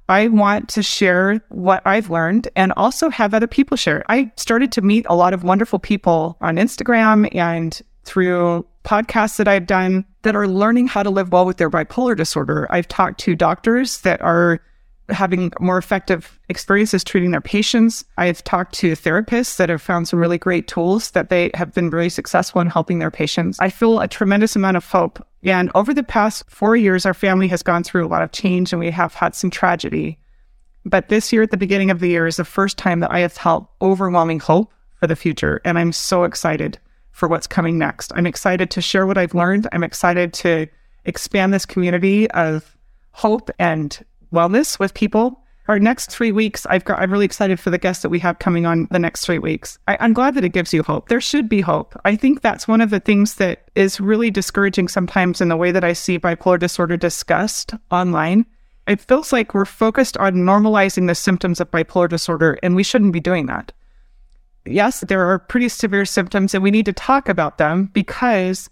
I 0.10 0.28
want 0.28 0.70
to 0.70 0.84
share 0.84 1.42
what 1.50 1.82
I've 1.86 2.10
learned 2.10 2.50
and 2.56 2.74
also 2.78 3.10
have 3.10 3.34
other 3.34 3.48
people 3.48 3.78
share. 3.78 4.04
I 4.10 4.32
started 4.36 4.72
to 4.74 4.82
meet 4.82 5.06
a 5.10 5.16
lot 5.16 5.34
of 5.34 5.44
wonderful 5.44 5.80
people 5.80 6.38
on 6.42 6.58
Instagram 6.58 7.34
and 7.34 7.82
through 8.04 8.66
podcasts 8.84 9.38
that 9.38 9.48
I've 9.48 9.68
done 9.68 10.06
that 10.22 10.36
are 10.36 10.48
learning 10.48 10.88
how 10.88 11.04
to 11.04 11.10
live 11.10 11.32
well 11.32 11.46
with 11.46 11.58
their 11.58 11.70
bipolar 11.70 12.16
disorder. 12.16 12.68
I've 12.70 12.88
talked 12.88 13.20
to 13.22 13.36
doctors 13.36 14.02
that 14.02 14.22
are 14.22 14.62
having 15.10 15.52
more 15.60 15.78
effective 15.78 16.40
experiences 16.50 17.04
treating 17.04 17.32
their 17.32 17.42
patients. 17.42 18.04
I've 18.18 18.44
talked 18.44 18.74
to 18.76 18.92
therapists 18.92 19.58
that 19.58 19.70
have 19.70 19.82
found 19.82 20.08
some 20.08 20.20
really 20.20 20.38
great 20.38 20.68
tools 20.68 21.12
that 21.12 21.30
they 21.30 21.52
have 21.54 21.74
been 21.74 21.90
really 21.90 22.10
successful 22.10 22.62
in 22.62 22.68
helping 22.68 23.00
their 23.00 23.12
patients. 23.12 23.58
I 23.60 23.70
feel 23.70 24.00
a 24.00 24.08
tremendous 24.08 24.56
amount 24.56 24.78
of 24.78 24.86
hope. 24.86 25.26
And 25.44 25.72
over 25.76 25.94
the 25.94 26.04
past 26.04 26.50
four 26.50 26.76
years, 26.76 27.06
our 27.06 27.14
family 27.14 27.48
has 27.48 27.64
gone 27.64 27.84
through 27.84 28.06
a 28.06 28.10
lot 28.10 28.22
of 28.22 28.32
change 28.32 28.74
and 28.74 28.80
we 28.80 28.92
have 28.92 29.14
had 29.14 29.34
some 29.34 29.50
tragedy. 29.50 30.20
But 30.84 31.10
this 31.10 31.32
year, 31.32 31.44
at 31.44 31.52
the 31.52 31.58
beginning 31.58 31.92
of 31.92 32.00
the 32.00 32.10
year, 32.10 32.28
is 32.28 32.38
the 32.38 32.46
first 32.46 32.78
time 32.78 33.00
that 33.02 33.12
I 33.12 33.20
have 33.20 33.34
felt 33.34 33.70
overwhelming 33.82 34.40
hope 34.40 34.74
for 35.00 35.08
the 35.08 35.16
future. 35.16 35.62
And 35.64 35.78
I'm 35.78 35.92
so 35.92 36.24
excited 36.24 36.80
for 37.12 37.28
what's 37.28 37.48
coming 37.48 37.78
next. 37.78 38.12
I'm 38.16 38.28
excited 38.28 38.70
to 38.72 38.82
share 38.82 39.06
what 39.06 39.18
I've 39.18 39.34
learned. 39.34 39.68
I'm 39.72 39.84
excited 39.84 40.34
to 40.34 40.68
expand 41.06 41.54
this 41.54 41.66
community 41.66 42.30
of 42.32 42.78
hope 43.12 43.50
and 43.58 44.06
wellness 44.32 44.80
with 44.80 44.94
people. 44.94 45.44
Our 45.68 45.80
next 45.80 46.10
three 46.10 46.32
weeks, 46.32 46.66
I've 46.70 46.86
got, 46.86 47.00
I'm 47.00 47.12
really 47.12 47.26
excited 47.26 47.60
for 47.60 47.70
the 47.70 47.78
guests 47.78 48.02
that 48.02 48.10
we 48.10 48.20
have 48.20 48.40
coming 48.40 48.66
on 48.66 48.88
the 48.90 49.00
next 49.00 49.26
three 49.26 49.40
weeks. 49.40 49.78
I, 49.88 49.98
I'm 50.00 50.14
glad 50.14 50.36
that 50.36 50.46
it 50.46 50.54
gives 50.54 50.74
you 50.74 50.82
hope. 50.82 51.10
There 51.10 51.20
should 51.20 51.50
be 51.50 51.60
hope. 51.60 52.00
I 52.06 52.16
think 52.16 52.42
that's 52.42 52.70
one 52.70 52.80
of 52.80 52.90
the 52.90 53.02
things 53.02 53.36
that 53.36 53.70
is 53.76 54.00
really 54.00 54.32
discouraging 54.32 54.88
sometimes 54.88 55.42
in 55.42 55.50
the 55.50 55.58
way 55.58 55.72
that 55.72 55.84
I 55.84 55.92
see 55.92 56.20
bipolar 56.20 56.58
disorder 56.58 56.96
discussed 56.96 57.74
online. 57.92 58.46
It 58.88 59.02
feels 59.02 59.34
like 59.34 59.54
we're 59.54 59.66
focused 59.66 60.16
on 60.16 60.36
normalizing 60.36 61.08
the 61.08 61.16
symptoms 61.16 61.60
of 61.60 61.70
bipolar 61.70 62.08
disorder, 62.08 62.58
and 62.64 62.74
we 62.74 62.84
shouldn't 62.84 63.12
be 63.12 63.20
doing 63.20 63.48
that. 63.48 63.74
Yes, 64.66 65.02
there 65.02 65.30
are 65.30 65.40
pretty 65.40 65.68
severe 65.68 66.06
symptoms, 66.06 66.54
and 66.54 66.64
we 66.64 66.72
need 66.72 66.86
to 66.86 66.94
talk 66.94 67.28
about 67.28 67.58
them 67.58 67.90
because 67.94 68.70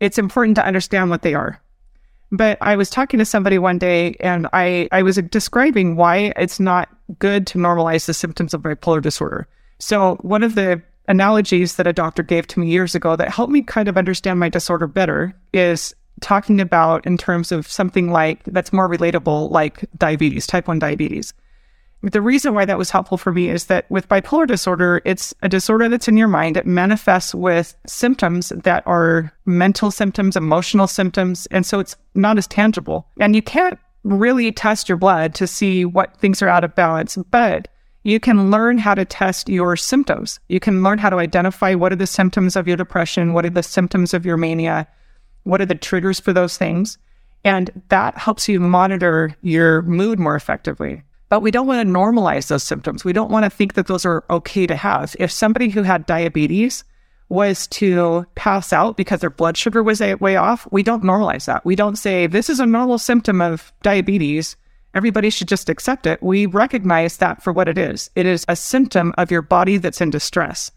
it's 0.00 0.18
important 0.18 0.56
to 0.56 0.66
understand 0.66 1.10
what 1.10 1.22
they 1.22 1.34
are. 1.34 1.60
But 2.32 2.58
I 2.60 2.76
was 2.76 2.90
talking 2.90 3.18
to 3.18 3.24
somebody 3.24 3.58
one 3.58 3.78
day 3.78 4.16
and 4.20 4.48
I, 4.52 4.88
I 4.90 5.02
was 5.02 5.16
describing 5.16 5.96
why 5.96 6.32
it's 6.36 6.58
not 6.58 6.88
good 7.18 7.46
to 7.48 7.58
normalize 7.58 8.06
the 8.06 8.14
symptoms 8.14 8.52
of 8.52 8.62
bipolar 8.62 9.00
disorder. 9.00 9.46
So, 9.78 10.16
one 10.22 10.42
of 10.42 10.54
the 10.54 10.82
analogies 11.08 11.76
that 11.76 11.86
a 11.86 11.92
doctor 11.92 12.22
gave 12.22 12.46
to 12.48 12.60
me 12.60 12.68
years 12.68 12.94
ago 12.94 13.14
that 13.16 13.30
helped 13.30 13.52
me 13.52 13.62
kind 13.62 13.88
of 13.88 13.96
understand 13.96 14.40
my 14.40 14.48
disorder 14.48 14.86
better 14.86 15.34
is 15.52 15.94
talking 16.20 16.60
about 16.60 17.06
in 17.06 17.16
terms 17.16 17.52
of 17.52 17.68
something 17.68 18.10
like 18.10 18.42
that's 18.44 18.72
more 18.72 18.88
relatable, 18.88 19.50
like 19.50 19.84
diabetes, 19.96 20.46
type 20.46 20.66
1 20.66 20.78
diabetes. 20.78 21.32
The 22.12 22.22
reason 22.22 22.54
why 22.54 22.64
that 22.66 22.78
was 22.78 22.90
helpful 22.90 23.18
for 23.18 23.32
me 23.32 23.48
is 23.48 23.66
that 23.66 23.90
with 23.90 24.08
bipolar 24.08 24.46
disorder, 24.46 25.02
it's 25.04 25.34
a 25.42 25.48
disorder 25.48 25.88
that's 25.88 26.06
in 26.06 26.16
your 26.16 26.28
mind. 26.28 26.56
It 26.56 26.64
manifests 26.64 27.34
with 27.34 27.74
symptoms 27.84 28.50
that 28.50 28.86
are 28.86 29.32
mental 29.44 29.90
symptoms, 29.90 30.36
emotional 30.36 30.86
symptoms. 30.86 31.46
And 31.50 31.66
so 31.66 31.80
it's 31.80 31.96
not 32.14 32.38
as 32.38 32.46
tangible. 32.46 33.08
And 33.18 33.34
you 33.34 33.42
can't 33.42 33.76
really 34.04 34.52
test 34.52 34.88
your 34.88 34.98
blood 34.98 35.34
to 35.34 35.48
see 35.48 35.84
what 35.84 36.16
things 36.18 36.40
are 36.42 36.48
out 36.48 36.62
of 36.62 36.76
balance, 36.76 37.16
but 37.32 37.66
you 38.04 38.20
can 38.20 38.52
learn 38.52 38.78
how 38.78 38.94
to 38.94 39.04
test 39.04 39.48
your 39.48 39.74
symptoms. 39.74 40.38
You 40.48 40.60
can 40.60 40.84
learn 40.84 40.98
how 40.98 41.10
to 41.10 41.16
identify 41.16 41.74
what 41.74 41.92
are 41.92 41.96
the 41.96 42.06
symptoms 42.06 42.54
of 42.54 42.68
your 42.68 42.76
depression, 42.76 43.32
what 43.32 43.44
are 43.44 43.50
the 43.50 43.64
symptoms 43.64 44.14
of 44.14 44.24
your 44.24 44.36
mania, 44.36 44.86
what 45.42 45.60
are 45.60 45.66
the 45.66 45.74
triggers 45.74 46.20
for 46.20 46.32
those 46.32 46.56
things. 46.56 46.98
And 47.42 47.82
that 47.88 48.16
helps 48.16 48.48
you 48.48 48.60
monitor 48.60 49.36
your 49.42 49.82
mood 49.82 50.20
more 50.20 50.36
effectively. 50.36 51.02
But 51.28 51.40
we 51.40 51.50
don't 51.50 51.66
want 51.66 51.86
to 51.86 51.92
normalize 51.92 52.48
those 52.48 52.62
symptoms. 52.62 53.04
We 53.04 53.12
don't 53.12 53.30
want 53.30 53.44
to 53.44 53.50
think 53.50 53.74
that 53.74 53.86
those 53.86 54.04
are 54.04 54.24
okay 54.30 54.66
to 54.66 54.76
have. 54.76 55.16
If 55.18 55.30
somebody 55.30 55.70
who 55.70 55.82
had 55.82 56.06
diabetes 56.06 56.84
was 57.28 57.66
to 57.66 58.24
pass 58.36 58.72
out 58.72 58.96
because 58.96 59.20
their 59.20 59.30
blood 59.30 59.56
sugar 59.56 59.82
was 59.82 60.00
way 60.00 60.36
off, 60.36 60.68
we 60.70 60.82
don't 60.82 61.02
normalize 61.02 61.46
that. 61.46 61.64
We 61.64 61.74
don't 61.74 61.96
say, 61.96 62.26
this 62.26 62.48
is 62.48 62.60
a 62.60 62.66
normal 62.66 62.98
symptom 62.98 63.40
of 63.40 63.72
diabetes. 63.82 64.56
Everybody 64.94 65.30
should 65.30 65.48
just 65.48 65.68
accept 65.68 66.06
it. 66.06 66.22
We 66.22 66.46
recognize 66.46 67.16
that 67.16 67.42
for 67.42 67.52
what 67.52 67.68
it 67.68 67.76
is. 67.76 68.10
It 68.14 68.26
is 68.26 68.44
a 68.48 68.54
symptom 68.54 69.12
of 69.18 69.30
your 69.30 69.42
body 69.42 69.76
that's 69.78 70.00
in 70.00 70.10
distress, 70.10 70.70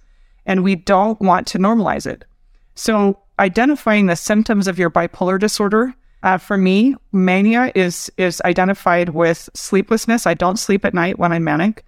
and 0.45 0.63
we 0.63 0.75
don't 0.75 1.21
want 1.21 1.45
to 1.47 1.59
normalize 1.59 2.07
it. 2.07 2.25
So, 2.73 3.19
identifying 3.37 4.07
the 4.07 4.15
symptoms 4.15 4.67
of 4.67 4.79
your 4.79 4.89
bipolar 4.89 5.39
disorder 5.39 5.93
Uh, 6.21 6.37
for 6.37 6.57
me, 6.57 6.95
mania 7.11 7.71
is 7.75 8.11
is 8.17 8.41
identified 8.43 9.09
with 9.09 9.49
sleeplessness. 9.53 10.27
I 10.27 10.33
don't 10.33 10.59
sleep 10.59 10.83
at 10.83 10.93
night 10.93 11.17
when 11.17 11.31
I'm 11.31 11.43
manic, 11.43 11.85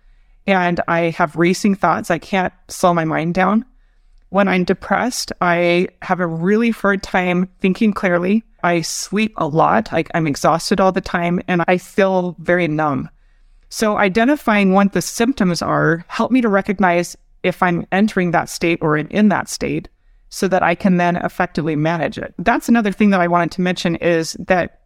and 0.48 0.80
I 0.88 1.10
have 1.12 1.36
racing 1.36 1.76
thoughts. 1.76 2.10
I 2.10 2.18
can't 2.18 2.54
slow 2.70 2.94
my 2.94 3.06
mind 3.06 3.34
down. 3.34 3.66
When 4.30 4.48
I'm 4.48 4.64
depressed, 4.64 5.34
I 5.42 5.90
have 6.02 6.22
a 6.22 6.28
really 6.28 6.70
hard 6.70 7.04
time 7.04 7.50
thinking 7.60 7.92
clearly. 7.92 8.44
I 8.64 8.82
sleep 8.82 9.34
a 9.36 9.48
lot. 9.48 9.92
I, 9.92 10.06
I'm 10.14 10.28
exhausted 10.28 10.80
all 10.80 10.94
the 10.94 11.02
time, 11.02 11.42
and 11.50 11.64
I 11.68 11.78
feel 11.78 12.38
very 12.40 12.68
numb. 12.70 13.10
So, 13.68 13.98
identifying 13.98 14.72
what 14.72 14.94
the 14.94 15.02
symptoms 15.02 15.62
are 15.62 16.06
help 16.08 16.32
me 16.32 16.40
to 16.42 16.50
recognize 16.50 17.18
if 17.44 17.62
I'm 17.62 17.86
entering 17.92 18.32
that 18.32 18.50
state 18.50 18.80
or 18.82 18.96
in, 18.96 19.08
in 19.08 19.30
that 19.30 19.50
state 19.50 19.90
so 20.32 20.48
that 20.48 20.64
I 20.64 20.74
can 20.76 20.98
then 20.98 21.18
effectively 21.18 21.76
manage 21.76 22.18
it. 22.18 22.34
That's 22.40 22.70
another 22.70 22.92
thing 22.92 23.12
that 23.12 23.22
I 23.22 23.28
wanted 23.28 23.52
to 23.52 23.62
mention 23.62 23.98
is 23.98 24.36
that 24.40 24.80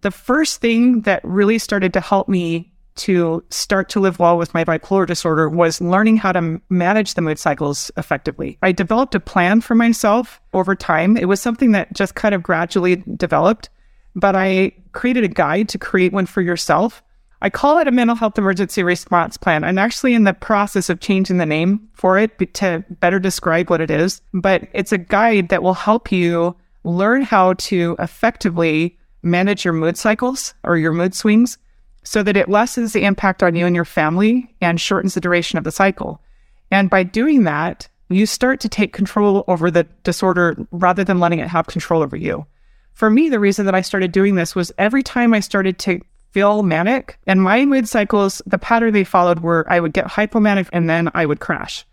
the 0.00 0.12
first 0.12 0.60
thing 0.60 1.02
that 1.02 1.20
really 1.24 1.58
started 1.58 1.92
to 1.92 2.00
help 2.00 2.28
me 2.28 2.72
to 2.94 3.42
start 3.50 3.88
to 3.88 4.00
live 4.00 4.18
well 4.18 4.38
with 4.38 4.54
my 4.54 4.64
bipolar 4.64 5.06
disorder 5.06 5.48
was 5.48 5.80
learning 5.80 6.18
how 6.18 6.30
to 6.30 6.60
manage 6.68 7.14
the 7.14 7.22
mood 7.22 7.38
cycles 7.38 7.90
effectively. 7.96 8.58
I 8.62 8.72
developed 8.72 9.14
a 9.14 9.20
plan 9.20 9.60
for 9.60 9.74
myself 9.74 10.40
over 10.52 10.74
time. 10.74 11.16
It 11.16 11.24
was 11.26 11.40
something 11.40 11.72
that 11.72 11.92
just 11.94 12.14
kind 12.14 12.34
of 12.34 12.42
gradually 12.42 12.96
developed, 13.16 13.70
but 14.14 14.36
I 14.36 14.72
created 14.92 15.24
a 15.24 15.28
guide 15.28 15.68
to 15.70 15.78
create 15.78 16.12
one 16.12 16.26
for 16.26 16.42
yourself. 16.42 17.02
I 17.42 17.50
call 17.50 17.78
it 17.78 17.88
a 17.88 17.90
mental 17.90 18.14
health 18.14 18.38
emergency 18.38 18.84
response 18.84 19.36
plan. 19.36 19.64
I'm 19.64 19.76
actually 19.76 20.14
in 20.14 20.22
the 20.22 20.32
process 20.32 20.88
of 20.88 21.00
changing 21.00 21.38
the 21.38 21.44
name 21.44 21.88
for 21.92 22.16
it 22.16 22.54
to 22.54 22.84
better 22.88 23.18
describe 23.18 23.68
what 23.68 23.80
it 23.80 23.90
is, 23.90 24.22
but 24.32 24.68
it's 24.72 24.92
a 24.92 24.98
guide 24.98 25.48
that 25.48 25.64
will 25.64 25.74
help 25.74 26.12
you 26.12 26.54
learn 26.84 27.22
how 27.22 27.54
to 27.54 27.96
effectively 27.98 28.96
manage 29.24 29.64
your 29.64 29.74
mood 29.74 29.96
cycles 29.96 30.54
or 30.62 30.76
your 30.76 30.92
mood 30.92 31.16
swings 31.16 31.58
so 32.04 32.22
that 32.22 32.36
it 32.36 32.48
lessens 32.48 32.92
the 32.92 33.04
impact 33.04 33.42
on 33.42 33.56
you 33.56 33.66
and 33.66 33.74
your 33.74 33.84
family 33.84 34.54
and 34.60 34.80
shortens 34.80 35.14
the 35.14 35.20
duration 35.20 35.58
of 35.58 35.64
the 35.64 35.72
cycle. 35.72 36.22
And 36.70 36.88
by 36.88 37.02
doing 37.02 37.42
that, 37.42 37.88
you 38.08 38.24
start 38.24 38.60
to 38.60 38.68
take 38.68 38.92
control 38.92 39.42
over 39.48 39.68
the 39.68 39.82
disorder 40.04 40.64
rather 40.70 41.02
than 41.02 41.18
letting 41.18 41.40
it 41.40 41.48
have 41.48 41.66
control 41.66 42.04
over 42.04 42.16
you. 42.16 42.46
For 42.94 43.10
me, 43.10 43.28
the 43.28 43.40
reason 43.40 43.66
that 43.66 43.74
I 43.74 43.80
started 43.80 44.12
doing 44.12 44.36
this 44.36 44.54
was 44.54 44.70
every 44.78 45.02
time 45.02 45.34
I 45.34 45.40
started 45.40 45.78
to 45.80 46.00
feel 46.32 46.62
manic 46.62 47.18
and 47.26 47.42
my 47.42 47.64
mood 47.64 47.88
cycles, 47.88 48.42
the 48.46 48.58
pattern 48.58 48.92
they 48.92 49.04
followed 49.04 49.40
were 49.40 49.66
I 49.68 49.80
would 49.80 49.92
get 49.92 50.06
hypomanic 50.06 50.68
and 50.72 50.88
then 50.88 51.10
I 51.14 51.26
would 51.26 51.40
crash. 51.40 51.86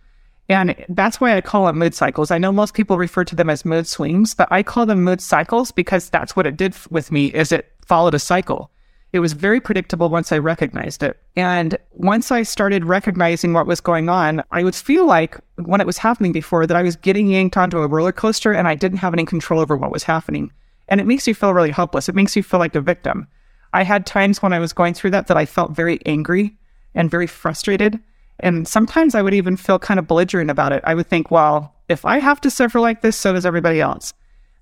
And 0.50 0.76
that's 0.90 1.22
why 1.22 1.38
I 1.38 1.42
call 1.42 1.68
them 1.68 1.78
mood 1.78 1.94
cycles. 1.94 2.32
I 2.32 2.40
know 2.40 2.52
most 2.52 2.74
people 2.74 2.98
refer 2.98 3.24
to 3.24 3.36
them 3.36 3.52
as 3.52 3.66
mood 3.66 3.86
swings, 3.86 4.34
but 4.34 4.48
I 4.52 4.64
call 4.64 4.88
them 4.88 5.04
mood 5.04 5.22
cycles 5.22 5.72
because 5.72 6.10
that's 6.10 6.36
what 6.36 6.48
it 6.48 6.58
did 6.58 6.76
with 6.90 7.12
me 7.12 7.28
is 7.28 7.52
it 7.52 7.72
followed 7.86 8.16
a 8.16 8.20
cycle. 8.20 8.72
It 9.12 9.20
was 9.20 9.34
very 9.34 9.60
predictable 9.60 10.10
once 10.10 10.32
I 10.32 10.38
recognized 10.38 11.04
it. 11.04 11.20
And 11.36 11.78
once 11.92 12.32
I 12.32 12.44
started 12.44 12.86
recognizing 12.86 13.54
what 13.54 13.68
was 13.68 13.82
going 13.82 14.08
on, 14.10 14.44
I 14.52 14.64
would 14.64 14.76
feel 14.76 15.06
like 15.06 15.38
when 15.56 15.82
it 15.82 15.88
was 15.88 15.98
happening 15.98 16.32
before 16.32 16.66
that 16.66 16.78
I 16.78 16.84
was 16.84 16.96
getting 16.96 17.28
yanked 17.28 17.58
onto 17.58 17.80
a 17.80 17.88
roller 17.88 18.12
coaster 18.12 18.52
and 18.52 18.68
I 18.68 18.76
didn't 18.76 19.00
have 19.00 19.14
any 19.14 19.26
control 19.26 19.60
over 19.60 19.76
what 19.76 19.92
was 19.92 20.04
happening. 20.04 20.52
And 20.88 21.00
it 21.00 21.08
makes 21.08 21.28
you 21.28 21.36
feel 21.36 21.54
really 21.54 21.72
helpless. 21.72 22.10
It 22.10 22.16
makes 22.16 22.36
you 22.36 22.44
feel 22.44 22.60
like 22.60 22.76
a 22.76 22.82
victim. 22.82 23.28
I 23.74 23.84
had 23.84 24.06
times 24.06 24.42
when 24.42 24.54
I 24.54 24.60
was 24.60 24.74
going 24.74 24.94
through 24.94 25.12
that 25.12 25.28
that 25.28 25.38
I 25.38 25.46
felt 25.46 25.72
very 25.72 26.00
angry 26.06 26.58
and 26.96 27.12
very 27.12 27.28
frustrated. 27.28 28.00
And 28.40 28.68
sometimes 28.68 29.16
I 29.16 29.22
would 29.22 29.34
even 29.34 29.58
feel 29.58 29.80
kind 29.80 30.00
of 30.00 30.08
belligerent 30.08 30.50
about 30.50 30.72
it. 30.72 30.84
I 30.86 30.96
would 30.96 31.08
think, 31.08 31.30
well, 31.30 31.76
if 31.90 32.06
I 32.06 32.20
have 32.20 32.42
to 32.42 32.52
suffer 32.52 32.80
like 32.80 33.02
this, 33.02 33.18
so 33.18 33.34
does 33.34 33.46
everybody 33.46 33.82
else. 33.82 34.14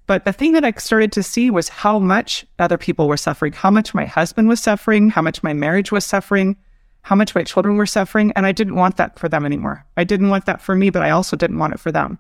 But 0.07 0.23
the 0.23 0.33
thing 0.33 0.53
that 0.53 0.63
I 0.63 0.71
started 0.77 1.11
to 1.13 1.23
see 1.23 1.51
was 1.51 1.69
how 1.69 1.99
much 1.99 2.45
other 2.59 2.77
people 2.77 3.07
were 3.07 3.17
suffering, 3.17 3.53
how 3.53 3.69
much 3.69 3.93
my 3.93 4.05
husband 4.05 4.47
was 4.47 4.61
suffering, 4.61 5.09
how 5.09 5.21
much 5.21 5.43
my 5.43 5.53
marriage 5.53 5.91
was 5.91 6.05
suffering, 6.05 6.55
how 7.01 7.15
much 7.15 7.35
my 7.35 7.43
children 7.43 7.75
were 7.75 7.85
suffering. 7.85 8.31
And 8.35 8.45
I 8.45 8.53
didn't 8.53 8.75
want 8.75 8.97
that 8.97 9.19
for 9.19 9.29
them 9.29 9.45
anymore. 9.45 9.85
I 9.97 10.05
didn't 10.05 10.29
want 10.29 10.45
that 10.45 10.61
for 10.61 10.75
me, 10.75 10.89
but 10.89 11.03
I 11.03 11.09
also 11.09 11.35
didn't 11.35 11.59
want 11.59 11.73
it 11.73 11.79
for 11.79 11.91
them. 11.91 12.19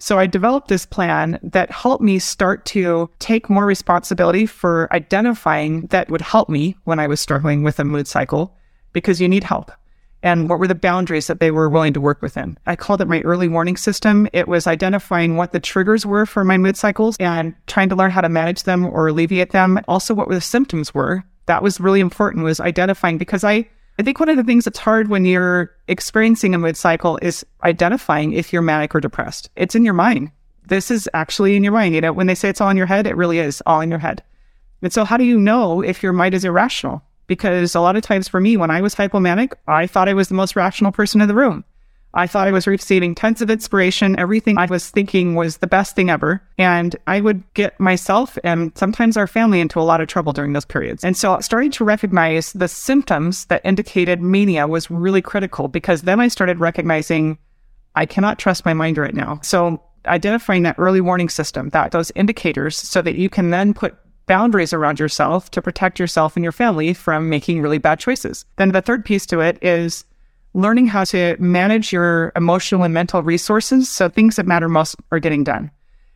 So 0.00 0.18
I 0.18 0.26
developed 0.26 0.68
this 0.68 0.86
plan 0.86 1.38
that 1.42 1.70
helped 1.70 2.02
me 2.02 2.18
start 2.18 2.64
to 2.66 3.10
take 3.18 3.50
more 3.50 3.66
responsibility 3.66 4.46
for 4.46 4.88
identifying 4.92 5.82
that 5.88 6.08
would 6.08 6.22
help 6.22 6.48
me 6.48 6.74
when 6.84 6.98
I 6.98 7.06
was 7.06 7.20
struggling 7.20 7.62
with 7.62 7.78
a 7.78 7.84
mood 7.84 8.08
cycle 8.08 8.56
because 8.94 9.20
you 9.20 9.28
need 9.28 9.44
help 9.44 9.70
and 10.22 10.48
what 10.48 10.58
were 10.58 10.66
the 10.66 10.74
boundaries 10.74 11.26
that 11.26 11.40
they 11.40 11.50
were 11.50 11.68
willing 11.68 11.92
to 11.92 12.00
work 12.00 12.22
within. 12.22 12.58
I 12.66 12.76
called 12.76 13.00
it 13.00 13.08
my 13.08 13.20
early 13.20 13.48
warning 13.48 13.76
system. 13.76 14.26
It 14.32 14.48
was 14.48 14.66
identifying 14.66 15.36
what 15.36 15.52
the 15.52 15.60
triggers 15.60 16.04
were 16.04 16.26
for 16.26 16.44
my 16.44 16.58
mood 16.58 16.76
cycles 16.76 17.16
and 17.18 17.54
trying 17.66 17.88
to 17.90 17.96
learn 17.96 18.10
how 18.10 18.20
to 18.20 18.28
manage 18.28 18.64
them 18.64 18.86
or 18.86 19.08
alleviate 19.08 19.50
them. 19.50 19.80
Also, 19.86 20.14
what 20.14 20.28
were 20.28 20.34
the 20.34 20.40
symptoms 20.40 20.94
were. 20.94 21.24
That 21.46 21.62
was 21.62 21.80
really 21.80 22.00
important 22.00 22.44
was 22.44 22.60
identifying 22.60 23.18
because 23.18 23.44
I, 23.44 23.68
I 24.00 24.02
think 24.02 24.18
one 24.18 24.30
of 24.30 24.38
the 24.38 24.44
things 24.44 24.64
that's 24.64 24.78
hard 24.78 25.08
when 25.08 25.26
you're 25.26 25.70
experiencing 25.86 26.54
a 26.54 26.58
mood 26.58 26.74
cycle 26.74 27.18
is 27.20 27.44
identifying 27.64 28.32
if 28.32 28.50
you're 28.50 28.62
manic 28.62 28.94
or 28.94 29.00
depressed. 29.00 29.50
It's 29.56 29.74
in 29.74 29.84
your 29.84 29.92
mind. 29.92 30.30
This 30.66 30.90
is 30.90 31.06
actually 31.12 31.54
in 31.54 31.62
your 31.62 31.74
mind. 31.74 31.94
You 31.94 32.00
know, 32.00 32.14
when 32.14 32.26
they 32.26 32.34
say 32.34 32.48
it's 32.48 32.62
all 32.62 32.70
in 32.70 32.78
your 32.78 32.86
head, 32.86 33.06
it 33.06 33.14
really 33.14 33.40
is 33.40 33.62
all 33.66 33.82
in 33.82 33.90
your 33.90 33.98
head. 33.98 34.22
And 34.80 34.90
so 34.90 35.04
how 35.04 35.18
do 35.18 35.24
you 35.24 35.38
know 35.38 35.82
if 35.82 36.02
your 36.02 36.14
mind 36.14 36.34
is 36.34 36.46
irrational? 36.46 37.02
because 37.30 37.76
a 37.76 37.80
lot 37.80 37.94
of 37.94 38.02
times 38.02 38.26
for 38.26 38.40
me, 38.40 38.56
when 38.56 38.72
I 38.72 38.80
was 38.80 38.96
hypomanic, 38.96 39.52
I 39.68 39.86
thought 39.86 40.08
I 40.08 40.14
was 40.14 40.26
the 40.26 40.34
most 40.34 40.56
rational 40.56 40.90
person 40.90 41.20
in 41.20 41.28
the 41.28 41.34
room. 41.34 41.64
I 42.14 42.26
thought 42.26 42.48
I 42.48 42.52
was 42.52 42.66
receiving 42.66 43.14
tons 43.14 43.40
of 43.40 43.50
inspiration. 43.50 44.18
Everything 44.18 44.58
I 44.58 44.66
was 44.66 44.90
thinking 44.90 45.34
was 45.34 45.58
the 45.58 45.66
best 45.66 45.94
thing 45.94 46.10
ever. 46.10 46.42
And 46.58 46.96
I 47.06 47.20
would 47.20 47.42
get 47.54 47.78
myself 47.78 48.36
and 48.42 48.76
sometimes 48.76 49.16
our 49.16 49.26
family 49.26 49.60
into 49.60 49.80
a 49.80 49.82
lot 49.82 50.00
of 50.00 50.08
trouble 50.08 50.32
during 50.32 50.52
those 50.52 50.64
periods. 50.64 51.04
And 51.04 51.16
so 51.16 51.38
starting 51.40 51.70
to 51.72 51.84
recognize 51.84 52.52
the 52.52 52.68
symptoms 52.68 53.44
that 53.46 53.60
indicated 53.64 54.20
mania 54.20 54.66
was 54.66 54.90
really 54.90 55.22
critical 55.22 55.68
because 55.68 56.02
then 56.02 56.20
I 56.20 56.28
started 56.28 56.58
recognizing 56.58 57.38
I 57.94 58.06
cannot 58.06 58.38
trust 58.38 58.64
my 58.64 58.74
mind 58.74 58.98
right 58.98 59.14
now. 59.14 59.40
So 59.42 59.82
identifying 60.06 60.62
that 60.62 60.76
early 60.78 61.00
warning 61.00 61.28
system, 61.28 61.68
that 61.70 61.92
those 61.92 62.12
indicators 62.14 62.76
so 62.76 63.02
that 63.02 63.16
you 63.16 63.28
can 63.28 63.50
then 63.50 63.74
put 63.74 63.96
boundaries 64.26 64.72
around 64.72 65.00
yourself 65.00 65.50
to 65.50 65.60
protect 65.60 65.98
yourself 65.98 66.36
and 66.36 66.44
your 66.44 66.52
family 66.52 66.94
from 66.94 67.28
making 67.28 67.60
really 67.60 67.78
bad 67.78 67.98
choices. 67.98 68.44
Then 68.56 68.70
the 68.70 68.80
third 68.80 69.04
piece 69.04 69.26
to 69.26 69.40
it 69.40 69.58
is 69.60 70.04
learning 70.54 70.86
how 70.86 71.04
to 71.04 71.36
manage 71.38 71.92
your 71.92 72.32
emotional 72.36 72.82
and 72.82 72.92
mental 72.92 73.22
resources 73.22 73.88
so 73.88 74.08
things 74.08 74.36
that 74.36 74.46
matter 74.46 74.68
most 74.68 74.96
are 75.12 75.20
getting 75.20 75.44
done. 75.44 75.70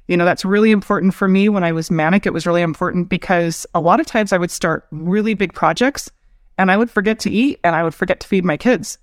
You 0.09 0.17
know, 0.17 0.25
that's 0.25 0.45
really 0.45 0.71
important 0.71 1.14
for 1.14 1.29
me 1.29 1.49
when 1.49 1.64
I 1.64 1.73
was 1.73 1.91
manic. 1.91 2.26
It 2.26 2.33
was 2.33 2.47
really 2.47 2.62
important 2.62 3.09
because 3.09 3.67
a 3.75 3.81
lot 3.81 4.00
of 4.00 4.07
times 4.07 4.33
I 4.33 4.38
would 4.38 4.50
start 4.50 4.87
really 4.91 5.35
big 5.35 5.55
projects 5.55 6.11
and 6.59 6.71
I 6.71 6.76
would 6.76 6.91
forget 6.91 7.19
to 7.21 7.31
eat 7.31 7.61
and 7.64 7.75
I 7.75 7.83
would 7.83 7.95
forget 7.95 8.21
to 8.21 8.29
feed 8.29 8.45
my 8.45 8.57
kids. 8.57 8.99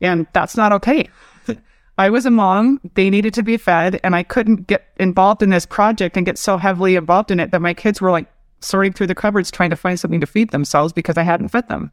And 0.00 0.26
that's 0.32 0.56
not 0.56 0.72
okay. 0.72 1.08
I 1.98 2.10
was 2.10 2.24
a 2.24 2.30
mom, 2.30 2.80
they 2.94 3.10
needed 3.10 3.34
to 3.34 3.42
be 3.42 3.56
fed, 3.56 4.00
and 4.04 4.14
I 4.14 4.22
couldn't 4.22 4.68
get 4.68 4.86
involved 4.98 5.42
in 5.42 5.50
this 5.50 5.66
project 5.66 6.16
and 6.16 6.24
get 6.24 6.38
so 6.38 6.56
heavily 6.56 6.94
involved 6.94 7.32
in 7.32 7.40
it 7.40 7.50
that 7.50 7.60
my 7.60 7.74
kids 7.74 8.00
were 8.00 8.12
like 8.12 8.28
sorting 8.60 8.92
through 8.92 9.08
the 9.08 9.14
cupboards 9.14 9.50
trying 9.50 9.70
to 9.70 9.76
find 9.76 9.98
something 9.98 10.20
to 10.20 10.26
feed 10.26 10.50
themselves 10.50 10.92
because 10.92 11.18
I 11.18 11.22
hadn't 11.22 11.48
fed 11.48 11.68
them. 11.68 11.90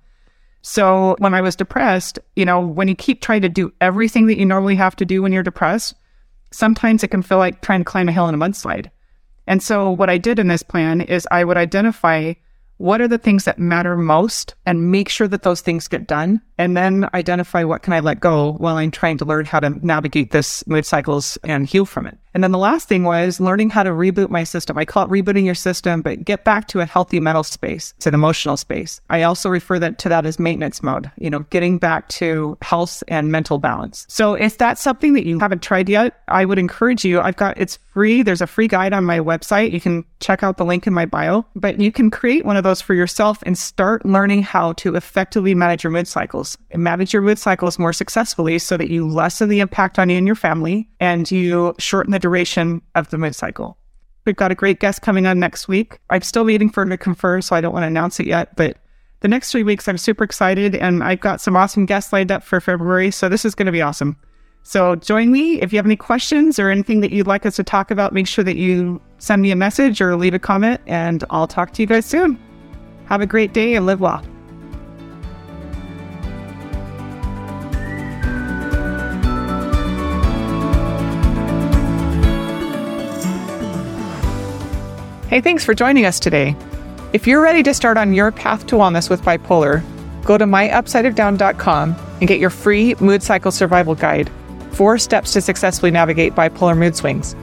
So 0.68 1.16
when 1.20 1.36
I 1.36 1.42
was 1.42 1.56
depressed, 1.56 2.18
you 2.36 2.44
know, 2.44 2.60
when 2.60 2.88
you 2.88 2.96
keep 2.96 3.22
trying 3.22 3.44
to 3.44 3.50
do 3.50 3.72
everything 3.82 4.26
that 4.26 4.40
you 4.40 4.48
normally 4.48 4.76
have 4.78 4.96
to 4.96 5.06
do 5.06 5.22
when 5.22 5.32
you're 5.32 5.44
depressed, 5.44 5.94
sometimes 6.50 7.04
it 7.04 7.10
can 7.10 7.22
feel 7.22 7.38
like 7.38 7.62
trying 7.62 7.82
to 7.82 7.86
climb 7.86 8.10
a 8.10 8.12
hill 8.12 8.28
in 8.28 8.34
a 8.34 8.38
mudslide. 8.40 8.90
And 9.46 9.62
so 9.62 9.92
what 9.92 10.10
I 10.10 10.18
did 10.18 10.40
in 10.40 10.48
this 10.48 10.64
plan 10.64 11.02
is 11.02 11.28
I 11.30 11.44
would 11.44 11.56
identify 11.56 12.34
what 12.78 13.00
are 13.00 13.08
the 13.08 13.20
things 13.20 13.46
that 13.46 13.60
matter 13.60 13.96
most 13.96 14.56
and 14.66 14.92
make 14.92 15.08
sure 15.08 15.28
that 15.28 15.44
those 15.44 15.62
things 15.62 15.88
get 15.88 16.08
done 16.08 16.42
and 16.58 16.76
then 16.76 17.08
identify 17.14 17.64
what 17.64 17.84
can 17.84 17.94
I 17.94 18.00
let 18.00 18.20
go 18.20 18.54
while 18.54 18.78
I'm 18.78 18.90
trying 18.90 19.20
to 19.20 19.26
learn 19.26 19.46
how 19.46 19.60
to 19.60 19.70
navigate 19.86 20.32
this 20.32 20.66
mood 20.66 20.88
cycles 20.88 21.38
and 21.44 21.68
heal 21.68 21.86
from 21.86 22.08
it. 22.08 22.18
And 22.36 22.44
then 22.44 22.52
the 22.52 22.58
last 22.58 22.90
thing 22.90 23.06
was 23.06 23.40
learning 23.40 23.70
how 23.70 23.84
to 23.84 23.92
reboot 23.92 24.30
my 24.30 24.44
system. 24.44 24.78
I 24.78 24.84
call 24.84 25.06
it 25.06 25.10
rebooting 25.10 25.46
your 25.46 25.56
system, 25.56 26.02
but 26.02 26.26
get 26.26 26.44
back 26.44 26.68
to 26.68 26.82
a 26.82 26.86
healthy 26.86 27.22
mental 27.22 27.44
space. 27.44 27.94
It's 27.96 28.08
an 28.08 28.14
emotional 28.14 28.58
space. 28.58 29.00
I 29.10 29.24
also 29.24 29.48
refer 29.48 29.80
that 29.80 30.00
to 30.00 30.10
that 30.10 30.26
as 30.26 30.38
maintenance 30.38 30.84
mode, 30.84 31.10
you 31.18 31.30
know, 31.30 31.40
getting 31.50 31.78
back 31.78 32.10
to 32.10 32.58
health 32.62 33.04
and 33.08 33.32
mental 33.32 33.58
balance. 33.58 34.06
So 34.10 34.34
if 34.34 34.58
that's 34.58 34.82
something 34.82 35.14
that 35.14 35.26
you 35.26 35.40
haven't 35.40 35.62
tried 35.62 35.88
yet, 35.88 36.22
I 36.28 36.44
would 36.44 36.60
encourage 36.60 37.06
you. 37.06 37.22
I've 37.22 37.38
got, 37.38 37.58
it's 37.58 37.80
free. 37.94 38.22
There's 38.22 38.42
a 38.42 38.48
free 38.48 38.68
guide 38.68 38.92
on 38.92 39.06
my 39.06 39.20
website. 39.20 39.72
You 39.72 39.80
can 39.80 40.04
check 40.20 40.44
out 40.44 40.58
the 40.58 40.66
link 40.66 40.86
in 40.86 40.94
my 40.94 41.06
bio, 41.06 41.46
but 41.56 41.80
you 41.80 41.94
can 41.94 42.12
create 42.12 42.44
one 42.44 42.58
of 42.58 42.66
those 42.66 42.82
for 42.82 42.94
yourself 42.94 43.42
and 43.44 43.58
start 43.58 44.06
learning 44.06 44.44
how 44.44 44.74
to 44.74 44.96
effectively 44.96 45.56
manage 45.56 45.86
your 45.86 45.92
mood 45.92 46.06
cycles 46.06 46.58
and 46.72 46.84
manage 46.84 47.14
your 47.14 47.22
mood 47.22 47.40
cycles 47.40 47.80
more 47.80 47.94
successfully 47.94 48.60
so 48.60 48.76
that 48.76 48.90
you 48.90 49.08
lessen 49.08 49.48
the 49.48 49.62
impact 49.62 49.98
on 49.98 50.10
you 50.10 50.18
and 50.18 50.28
your 50.28 50.36
family 50.36 50.90
and 51.00 51.32
you 51.32 51.74
shorten 51.80 52.12
the 52.12 52.20
duration 52.26 52.82
of 52.96 53.12
the 53.12 53.20
mood 53.20 53.36
cycle. 53.36 53.78
We've 54.26 54.36
got 54.36 54.52
a 54.52 54.56
great 54.56 54.80
guest 54.80 55.04
coming 55.04 55.28
on 55.28 55.40
next 55.40 55.68
week. 55.68 56.00
I'm 56.10 56.24
still 56.24 56.44
waiting 56.44 56.72
for 56.72 56.82
him 56.82 56.90
to 56.90 56.98
confirm, 56.98 57.44
so 57.44 57.56
I 57.56 57.62
don't 57.62 57.72
want 57.72 57.84
to 57.84 57.88
announce 57.88 58.20
it 58.20 58.26
yet. 58.26 58.56
But 58.56 58.78
the 59.20 59.28
next 59.28 59.52
three 59.52 59.62
weeks, 59.62 59.88
I'm 59.88 60.00
super 60.00 60.24
excited, 60.24 60.74
and 60.74 61.04
I've 61.04 61.20
got 61.20 61.40
some 61.40 61.56
awesome 61.56 61.86
guests 61.86 62.12
lined 62.12 62.32
up 62.32 62.42
for 62.42 62.60
February. 62.60 63.12
So 63.12 63.30
this 63.30 63.46
is 63.46 63.54
going 63.54 63.68
to 63.68 63.72
be 63.72 63.84
awesome. 63.84 64.18
So 64.64 64.96
join 64.96 65.32
me. 65.32 65.62
If 65.62 65.72
you 65.72 65.78
have 65.78 65.86
any 65.86 65.96
questions 65.96 66.58
or 66.58 66.72
anything 66.72 67.02
that 67.02 67.12
you'd 67.12 67.28
like 67.28 67.46
us 67.46 67.58
to 67.58 67.64
talk 67.64 67.92
about, 67.92 68.12
make 68.14 68.26
sure 68.26 68.44
that 68.44 68.56
you 68.56 69.00
send 69.20 69.44
me 69.44 69.52
a 69.52 69.56
message 69.56 70.02
or 70.02 70.16
leave 70.16 70.34
a 70.34 70.40
comment, 70.40 70.82
and 70.88 71.24
I'll 71.30 71.48
talk 71.48 71.74
to 71.74 71.84
you 71.84 71.88
guys 71.88 72.08
soon. 72.08 72.40
Have 73.06 73.22
a 73.22 73.28
great 73.28 73.54
day 73.54 73.76
and 73.76 73.86
live 73.86 74.02
well. 74.02 74.26
Hey, 85.28 85.42
thanks 85.42 85.66
for 85.66 85.74
joining 85.74 86.06
us 86.06 86.20
today. 86.20 86.56
If 87.12 87.26
you're 87.26 87.42
ready 87.42 87.64
to 87.64 87.74
start 87.74 87.98
on 87.98 88.14
your 88.14 88.32
path 88.32 88.68
to 88.68 88.76
wellness 88.76 89.10
with 89.10 89.24
bipolar, 89.24 89.84
go 90.24 90.38
to 90.38 90.46
myupsideofdown.com 90.46 91.96
and 92.20 92.28
get 92.28 92.40
your 92.40 92.52
free 92.52 92.94
mood 93.00 93.24
cycle 93.24 93.52
survival 93.52 93.96
guide 93.96 94.30
Four 94.72 94.98
Steps 94.98 95.34
to 95.34 95.42
Successfully 95.42 95.90
Navigate 95.90 96.36
Bipolar 96.36 96.78
Mood 96.78 96.96
Swings. 96.96 97.36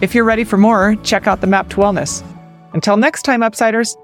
If 0.00 0.14
you're 0.14 0.24
ready 0.24 0.44
for 0.44 0.58
more, 0.58 0.96
check 1.02 1.26
out 1.26 1.40
the 1.40 1.46
Map 1.46 1.70
to 1.70 1.76
Wellness. 1.76 2.22
Until 2.72 2.96
next 2.96 3.22
time, 3.22 3.40
Upsiders. 3.40 3.96